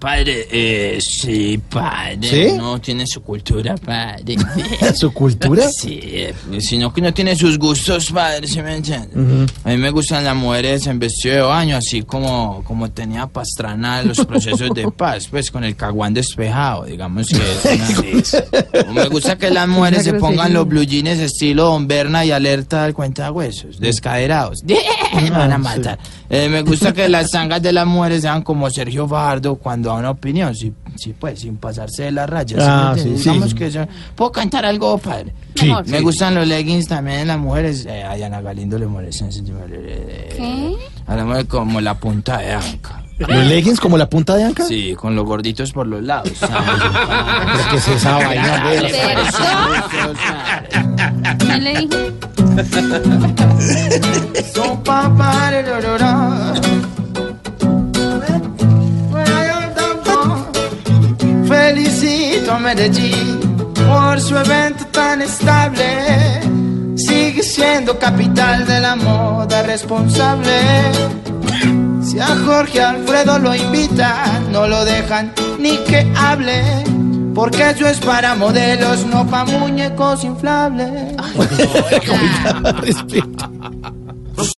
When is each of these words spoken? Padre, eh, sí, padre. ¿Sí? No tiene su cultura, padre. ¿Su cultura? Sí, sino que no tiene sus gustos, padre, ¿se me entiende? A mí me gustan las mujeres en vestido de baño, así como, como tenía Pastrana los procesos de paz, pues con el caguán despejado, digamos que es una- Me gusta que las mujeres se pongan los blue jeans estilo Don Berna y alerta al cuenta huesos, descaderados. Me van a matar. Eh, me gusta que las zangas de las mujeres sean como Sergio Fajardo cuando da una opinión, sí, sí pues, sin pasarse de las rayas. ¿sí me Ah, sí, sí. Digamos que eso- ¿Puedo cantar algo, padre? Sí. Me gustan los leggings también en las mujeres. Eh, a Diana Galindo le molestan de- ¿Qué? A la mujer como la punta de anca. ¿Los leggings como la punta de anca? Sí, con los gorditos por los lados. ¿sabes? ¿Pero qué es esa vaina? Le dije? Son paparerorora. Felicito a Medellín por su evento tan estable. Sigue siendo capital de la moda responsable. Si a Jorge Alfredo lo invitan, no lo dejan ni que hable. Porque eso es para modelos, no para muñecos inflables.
Padre, 0.00 0.46
eh, 0.50 0.98
sí, 1.00 1.60
padre. 1.68 2.18
¿Sí? 2.22 2.56
No 2.56 2.80
tiene 2.80 3.06
su 3.06 3.22
cultura, 3.22 3.74
padre. 3.76 4.36
¿Su 4.94 5.12
cultura? 5.12 5.64
Sí, 5.80 6.00
sino 6.60 6.92
que 6.92 7.00
no 7.02 7.12
tiene 7.14 7.36
sus 7.36 7.58
gustos, 7.58 8.10
padre, 8.10 8.46
¿se 8.48 8.62
me 8.62 8.76
entiende? 8.76 9.46
A 9.62 9.68
mí 9.68 9.76
me 9.76 9.90
gustan 9.90 10.24
las 10.24 10.34
mujeres 10.34 10.86
en 10.86 10.98
vestido 10.98 11.34
de 11.36 11.40
baño, 11.42 11.76
así 11.76 12.02
como, 12.02 12.62
como 12.64 12.90
tenía 12.90 13.26
Pastrana 13.26 14.02
los 14.02 14.18
procesos 14.26 14.70
de 14.74 14.90
paz, 14.90 15.28
pues 15.30 15.50
con 15.50 15.64
el 15.64 15.76
caguán 15.76 16.14
despejado, 16.14 16.84
digamos 16.86 17.28
que 17.28 17.36
es 18.18 18.34
una- 18.88 18.92
Me 18.92 19.08
gusta 19.08 19.36
que 19.36 19.50
las 19.50 19.68
mujeres 19.68 20.04
se 20.04 20.14
pongan 20.14 20.52
los 20.54 20.66
blue 20.66 20.82
jeans 20.84 21.18
estilo 21.20 21.64
Don 21.66 21.86
Berna 21.86 22.24
y 22.24 22.30
alerta 22.30 22.84
al 22.84 22.94
cuenta 22.94 23.30
huesos, 23.30 23.78
descaderados. 23.78 24.62
Me 24.64 25.30
van 25.30 25.52
a 25.52 25.58
matar. 25.58 25.98
Eh, 26.32 26.48
me 26.48 26.62
gusta 26.62 26.92
que 26.92 27.08
las 27.08 27.32
zangas 27.32 27.60
de 27.60 27.72
las 27.72 27.84
mujeres 27.86 28.22
sean 28.22 28.42
como 28.42 28.70
Sergio 28.70 29.08
Fajardo 29.08 29.56
cuando 29.56 29.88
da 29.90 29.96
una 29.96 30.10
opinión, 30.10 30.54
sí, 30.54 30.72
sí 30.96 31.12
pues, 31.18 31.40
sin 31.40 31.56
pasarse 31.56 32.04
de 32.04 32.12
las 32.12 32.30
rayas. 32.30 32.62
¿sí 32.62 32.68
me 32.68 32.72
Ah, 32.72 32.94
sí, 32.96 33.02
sí. 33.16 33.22
Digamos 33.30 33.52
que 33.52 33.66
eso- 33.66 33.88
¿Puedo 34.14 34.30
cantar 34.30 34.64
algo, 34.64 34.96
padre? 34.98 35.34
Sí. 35.56 35.72
Me 35.86 36.00
gustan 36.00 36.36
los 36.36 36.46
leggings 36.46 36.86
también 36.86 37.18
en 37.20 37.28
las 37.28 37.38
mujeres. 37.38 37.84
Eh, 37.84 38.04
a 38.04 38.14
Diana 38.14 38.40
Galindo 38.40 38.78
le 38.78 38.86
molestan 38.86 39.30
de- 39.30 40.28
¿Qué? 40.36 40.76
A 41.08 41.16
la 41.16 41.24
mujer 41.24 41.46
como 41.48 41.80
la 41.80 41.94
punta 41.94 42.38
de 42.38 42.52
anca. 42.52 43.02
¿Los 43.18 43.46
leggings 43.46 43.80
como 43.80 43.98
la 43.98 44.08
punta 44.08 44.36
de 44.36 44.44
anca? 44.44 44.64
Sí, 44.64 44.94
con 44.96 45.14
los 45.16 45.24
gorditos 45.26 45.72
por 45.72 45.86
los 45.86 46.00
lados. 46.02 46.30
¿sabes? 46.38 46.54
¿Pero 47.52 47.64
qué 47.70 47.76
es 47.76 47.88
esa 47.88 48.12
vaina? 48.18 48.64
Le 51.60 51.74
dije? 51.80 51.99
Son 54.54 54.82
paparerorora. 54.82 56.52
Felicito 61.48 62.52
a 62.52 62.58
Medellín 62.58 63.40
por 63.74 64.20
su 64.20 64.36
evento 64.36 64.84
tan 64.86 65.22
estable. 65.22 66.40
Sigue 66.96 67.42
siendo 67.42 67.98
capital 67.98 68.66
de 68.66 68.80
la 68.80 68.94
moda 68.96 69.62
responsable. 69.62 70.60
Si 72.02 72.18
a 72.18 72.26
Jorge 72.44 72.82
Alfredo 72.82 73.38
lo 73.38 73.54
invitan, 73.54 74.52
no 74.52 74.66
lo 74.66 74.84
dejan 74.84 75.32
ni 75.58 75.78
que 75.78 76.06
hable. 76.14 76.89
Porque 77.34 77.70
eso 77.70 77.86
es 77.86 77.98
para 77.98 78.34
modelos, 78.34 79.06
no 79.06 79.26
para 79.26 79.44
muñecos 79.44 80.24
inflables. 80.24 81.14